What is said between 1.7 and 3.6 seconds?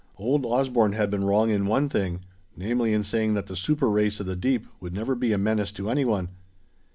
thing, namely in saying that the